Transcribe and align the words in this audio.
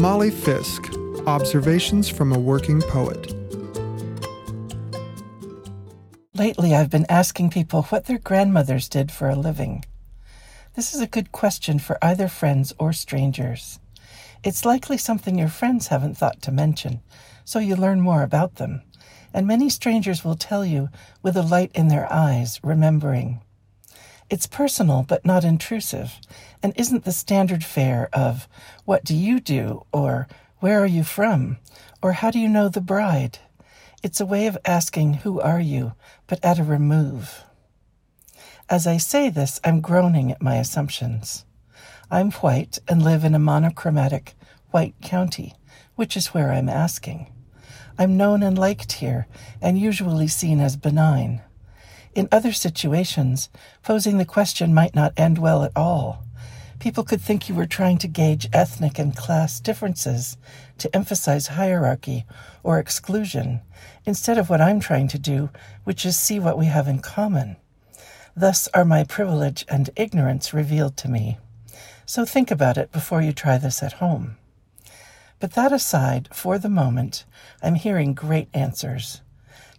Molly 0.00 0.30
Fisk 0.30 0.90
Observations 1.26 2.08
from 2.08 2.32
a 2.32 2.38
Working 2.38 2.80
Poet. 2.80 3.34
Lately, 6.34 6.74
I've 6.74 6.88
been 6.88 7.04
asking 7.10 7.50
people 7.50 7.82
what 7.82 8.06
their 8.06 8.18
grandmothers 8.18 8.88
did 8.88 9.12
for 9.12 9.28
a 9.28 9.36
living. 9.36 9.84
This 10.74 10.94
is 10.94 11.02
a 11.02 11.06
good 11.06 11.32
question 11.32 11.78
for 11.78 11.98
either 12.00 12.28
friends 12.28 12.72
or 12.78 12.94
strangers. 12.94 13.78
It's 14.42 14.64
likely 14.64 14.96
something 14.96 15.38
your 15.38 15.48
friends 15.48 15.88
haven't 15.88 16.16
thought 16.16 16.40
to 16.42 16.50
mention, 16.50 17.02
so 17.44 17.58
you 17.58 17.76
learn 17.76 18.00
more 18.00 18.22
about 18.22 18.54
them. 18.54 18.80
And 19.34 19.46
many 19.46 19.68
strangers 19.68 20.24
will 20.24 20.34
tell 20.34 20.64
you 20.64 20.88
with 21.22 21.36
a 21.36 21.42
light 21.42 21.72
in 21.74 21.88
their 21.88 22.10
eyes, 22.10 22.58
remembering. 22.64 23.42
It's 24.30 24.46
personal 24.46 25.02
but 25.02 25.26
not 25.26 25.42
intrusive, 25.44 26.20
and 26.62 26.72
isn't 26.76 27.04
the 27.04 27.10
standard 27.12 27.64
fare 27.64 28.08
of, 28.12 28.46
What 28.84 29.02
do 29.04 29.14
you 29.16 29.40
do? 29.40 29.84
or 29.92 30.28
Where 30.60 30.80
are 30.80 30.86
you 30.86 31.02
from? 31.02 31.58
or 32.00 32.12
How 32.12 32.30
do 32.30 32.38
you 32.38 32.48
know 32.48 32.68
the 32.68 32.80
bride? 32.80 33.40
It's 34.04 34.20
a 34.20 34.26
way 34.26 34.46
of 34.46 34.56
asking, 34.64 35.14
Who 35.14 35.40
are 35.40 35.60
you? 35.60 35.94
but 36.28 36.38
at 36.44 36.60
a 36.60 36.64
remove. 36.64 37.44
As 38.68 38.86
I 38.86 38.98
say 38.98 39.30
this, 39.30 39.60
I'm 39.64 39.80
groaning 39.80 40.30
at 40.30 40.40
my 40.40 40.56
assumptions. 40.56 41.44
I'm 42.08 42.30
white 42.30 42.78
and 42.86 43.02
live 43.02 43.24
in 43.24 43.34
a 43.34 43.38
monochromatic 43.40 44.34
white 44.70 44.94
county, 45.02 45.54
which 45.96 46.16
is 46.16 46.28
where 46.28 46.52
I'm 46.52 46.68
asking. 46.68 47.32
I'm 47.98 48.16
known 48.16 48.44
and 48.44 48.56
liked 48.56 48.92
here, 48.92 49.26
and 49.60 49.76
usually 49.76 50.28
seen 50.28 50.60
as 50.60 50.76
benign. 50.76 51.42
In 52.14 52.28
other 52.32 52.52
situations, 52.52 53.48
posing 53.82 54.18
the 54.18 54.24
question 54.24 54.74
might 54.74 54.94
not 54.94 55.12
end 55.16 55.38
well 55.38 55.62
at 55.62 55.76
all. 55.76 56.24
People 56.80 57.04
could 57.04 57.20
think 57.20 57.48
you 57.48 57.54
were 57.54 57.66
trying 57.66 57.98
to 57.98 58.08
gauge 58.08 58.48
ethnic 58.52 58.98
and 58.98 59.14
class 59.14 59.60
differences 59.60 60.36
to 60.78 60.94
emphasize 60.96 61.48
hierarchy 61.48 62.24
or 62.62 62.78
exclusion, 62.78 63.60
instead 64.06 64.38
of 64.38 64.48
what 64.48 64.60
I'm 64.60 64.80
trying 64.80 65.06
to 65.08 65.18
do, 65.18 65.50
which 65.84 66.06
is 66.06 66.16
see 66.16 66.40
what 66.40 66.58
we 66.58 66.66
have 66.66 66.88
in 66.88 67.00
common. 67.00 67.56
Thus 68.34 68.66
are 68.72 68.84
my 68.84 69.04
privilege 69.04 69.64
and 69.68 69.90
ignorance 69.94 70.54
revealed 70.54 70.96
to 70.98 71.08
me. 71.08 71.38
So 72.06 72.24
think 72.24 72.50
about 72.50 72.78
it 72.78 72.90
before 72.92 73.20
you 73.22 73.32
try 73.32 73.58
this 73.58 73.82
at 73.82 73.94
home. 73.94 74.36
But 75.38 75.52
that 75.52 75.72
aside, 75.72 76.28
for 76.32 76.58
the 76.58 76.68
moment, 76.68 77.24
I'm 77.62 77.74
hearing 77.74 78.14
great 78.14 78.48
answers. 78.54 79.20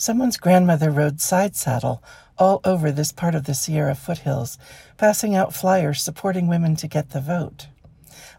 Someone's 0.00 0.38
grandmother 0.38 0.90
rode 0.90 1.20
side 1.20 1.54
saddle 1.54 2.02
all 2.38 2.62
over 2.64 2.90
this 2.90 3.12
part 3.12 3.34
of 3.34 3.44
the 3.44 3.52
Sierra 3.52 3.94
foothills, 3.94 4.56
passing 4.96 5.34
out 5.34 5.52
flyers 5.52 6.00
supporting 6.00 6.46
women 6.46 6.74
to 6.76 6.88
get 6.88 7.10
the 7.10 7.20
vote. 7.20 7.66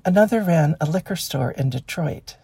Another 0.03 0.41
ran 0.41 0.75
a 0.81 0.87
liquor 0.87 1.15
store 1.15 1.51
in 1.51 1.69
Detroit. 1.69 2.35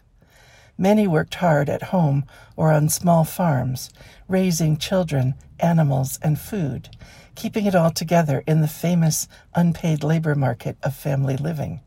Many 0.77 1.07
worked 1.07 1.33
hard 1.33 1.67
at 1.67 1.89
home 1.89 2.25
or 2.55 2.71
on 2.71 2.89
small 2.89 3.23
farms, 3.23 3.89
raising 4.27 4.77
children, 4.77 5.33
animals, 5.59 6.19
and 6.21 6.39
food, 6.39 6.95
keeping 7.33 7.65
it 7.65 7.73
all 7.73 7.89
together 7.89 8.43
in 8.45 8.61
the 8.61 8.67
famous 8.67 9.27
unpaid 9.55 10.03
labor 10.03 10.35
market 10.35 10.77
of 10.83 10.95
family 10.95 11.37
living. 11.37 11.79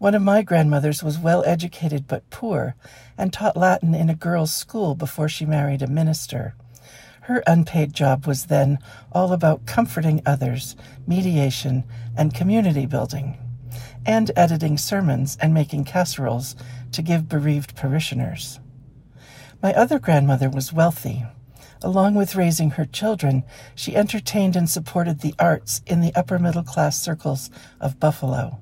One 0.00 0.14
of 0.14 0.22
my 0.22 0.40
grandmothers 0.40 1.02
was 1.02 1.18
well 1.18 1.44
educated 1.44 2.08
but 2.08 2.30
poor 2.30 2.74
and 3.18 3.30
taught 3.30 3.54
Latin 3.54 3.94
in 3.94 4.08
a 4.08 4.14
girls' 4.14 4.50
school 4.50 4.94
before 4.94 5.28
she 5.28 5.44
married 5.44 5.82
a 5.82 5.86
minister. 5.86 6.54
Her 7.24 7.42
unpaid 7.46 7.92
job 7.92 8.26
was 8.26 8.46
then 8.46 8.78
all 9.12 9.34
about 9.34 9.66
comforting 9.66 10.22
others, 10.24 10.74
mediation, 11.06 11.84
and 12.16 12.32
community 12.32 12.86
building, 12.86 13.36
and 14.06 14.30
editing 14.36 14.78
sermons 14.78 15.36
and 15.38 15.52
making 15.52 15.84
casseroles 15.84 16.56
to 16.92 17.02
give 17.02 17.28
bereaved 17.28 17.76
parishioners. 17.76 18.58
My 19.62 19.74
other 19.74 19.98
grandmother 19.98 20.48
was 20.48 20.72
wealthy. 20.72 21.26
Along 21.82 22.14
with 22.14 22.36
raising 22.36 22.70
her 22.70 22.86
children, 22.86 23.44
she 23.74 23.94
entertained 23.94 24.56
and 24.56 24.70
supported 24.70 25.20
the 25.20 25.34
arts 25.38 25.82
in 25.86 26.00
the 26.00 26.14
upper 26.14 26.38
middle 26.38 26.64
class 26.64 26.98
circles 26.98 27.50
of 27.82 28.00
Buffalo. 28.00 28.60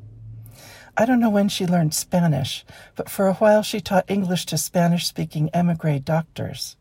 I 1.00 1.06
don't 1.06 1.20
know 1.20 1.30
when 1.30 1.48
she 1.48 1.64
learned 1.64 1.94
Spanish, 1.94 2.64
but 2.96 3.08
for 3.08 3.28
a 3.28 3.34
while 3.34 3.62
she 3.62 3.80
taught 3.80 4.10
English 4.10 4.46
to 4.46 4.58
Spanish 4.58 5.06
speaking 5.06 5.48
emigre 5.54 6.00
doctors. 6.00 6.76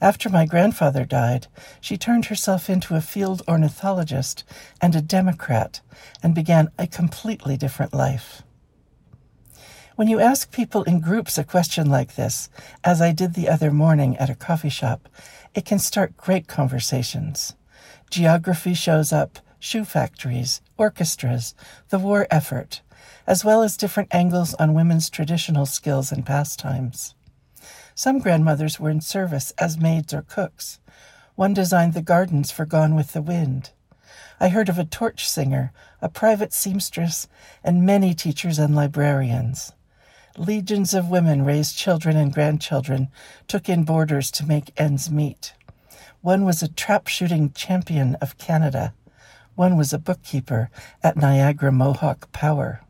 After 0.00 0.28
my 0.30 0.46
grandfather 0.46 1.04
died, 1.04 1.48
she 1.80 1.96
turned 1.96 2.26
herself 2.26 2.70
into 2.70 2.94
a 2.94 3.00
field 3.00 3.42
ornithologist 3.48 4.44
and 4.80 4.94
a 4.94 5.02
Democrat 5.02 5.80
and 6.22 6.36
began 6.36 6.68
a 6.78 6.86
completely 6.86 7.56
different 7.56 7.92
life. 7.92 8.42
When 9.96 10.06
you 10.06 10.20
ask 10.20 10.52
people 10.52 10.84
in 10.84 11.00
groups 11.00 11.36
a 11.36 11.42
question 11.42 11.90
like 11.90 12.14
this, 12.14 12.48
as 12.84 13.02
I 13.02 13.10
did 13.10 13.34
the 13.34 13.48
other 13.48 13.72
morning 13.72 14.16
at 14.18 14.30
a 14.30 14.36
coffee 14.36 14.68
shop, 14.68 15.08
it 15.52 15.64
can 15.64 15.80
start 15.80 16.16
great 16.16 16.46
conversations. 16.46 17.56
Geography 18.08 18.74
shows 18.74 19.12
up, 19.12 19.40
shoe 19.58 19.84
factories, 19.84 20.60
orchestras, 20.76 21.56
the 21.88 21.98
war 21.98 22.28
effort, 22.30 22.82
as 23.26 23.44
well 23.44 23.62
as 23.62 23.76
different 23.76 24.14
angles 24.14 24.54
on 24.54 24.74
women's 24.74 25.10
traditional 25.10 25.66
skills 25.66 26.12
and 26.12 26.24
pastimes. 26.24 27.14
Some 27.94 28.18
grandmothers 28.18 28.78
were 28.78 28.90
in 28.90 29.00
service 29.00 29.52
as 29.58 29.78
maids 29.78 30.12
or 30.12 30.22
cooks. 30.22 30.80
One 31.34 31.54
designed 31.54 31.94
the 31.94 32.02
gardens 32.02 32.50
for 32.50 32.66
Gone 32.66 32.94
with 32.94 33.12
the 33.12 33.22
Wind. 33.22 33.70
I 34.38 34.50
heard 34.50 34.68
of 34.68 34.78
a 34.78 34.84
torch 34.84 35.28
singer, 35.28 35.72
a 36.02 36.08
private 36.08 36.52
seamstress, 36.52 37.26
and 37.64 37.86
many 37.86 38.12
teachers 38.14 38.58
and 38.58 38.76
librarians. 38.76 39.72
Legions 40.36 40.92
of 40.92 41.08
women 41.08 41.44
raised 41.44 41.78
children 41.78 42.16
and 42.16 42.34
grandchildren, 42.34 43.08
took 43.48 43.68
in 43.68 43.84
boarders 43.84 44.30
to 44.32 44.44
make 44.44 44.78
ends 44.78 45.10
meet. 45.10 45.54
One 46.20 46.44
was 46.44 46.62
a 46.62 46.68
trap 46.68 47.06
shooting 47.06 47.52
champion 47.52 48.16
of 48.16 48.36
Canada. 48.36 48.92
One 49.54 49.78
was 49.78 49.94
a 49.94 49.98
bookkeeper 49.98 50.68
at 51.02 51.16
Niagara 51.16 51.72
Mohawk 51.72 52.30
Power. 52.32 52.82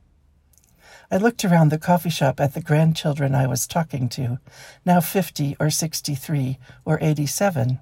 I 1.09 1.19
looked 1.19 1.45
around 1.45 1.71
the 1.71 1.79
coffee 1.79 2.11
shop 2.11 2.41
at 2.41 2.55
the 2.55 2.61
grandchildren 2.61 3.35
I 3.35 3.47
was 3.47 3.69
talking 3.69 4.09
to, 4.11 4.41
now 4.85 5.01
50 5.01 5.57
or 5.61 5.71
63 5.71 6.59
or 6.85 6.99
87, 7.01 7.79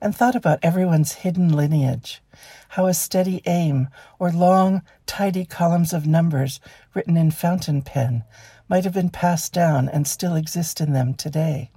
and 0.00 0.16
thought 0.16 0.34
about 0.34 0.58
everyone's 0.62 1.12
hidden 1.12 1.52
lineage, 1.52 2.22
how 2.70 2.86
a 2.86 2.94
steady 2.94 3.42
aim 3.44 3.88
or 4.18 4.30
long, 4.30 4.82
tidy 5.04 5.44
columns 5.44 5.92
of 5.92 6.06
numbers 6.06 6.60
written 6.94 7.18
in 7.18 7.30
fountain 7.30 7.82
pen 7.82 8.24
might 8.68 8.84
have 8.84 8.94
been 8.94 9.10
passed 9.10 9.52
down 9.52 9.86
and 9.86 10.08
still 10.08 10.34
exist 10.34 10.80
in 10.80 10.94
them 10.94 11.12
today. 11.12 11.70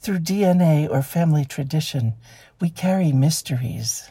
Through 0.00 0.20
DNA 0.20 0.90
or 0.90 1.02
family 1.02 1.44
tradition, 1.44 2.14
we 2.60 2.68
carry 2.68 3.12
mysteries. 3.12 4.10